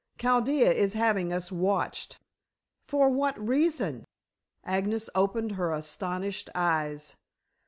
Chaldea 0.17 0.71
is 0.71 0.93
having 0.93 1.31
us 1.31 1.51
watched." 1.51 2.17
"For 2.87 3.07
what 3.11 3.37
reason?" 3.39 4.03
Agnes 4.63 5.11
opened 5.13 5.51
her 5.51 5.71
astonished 5.71 6.49
eyes. 6.55 7.15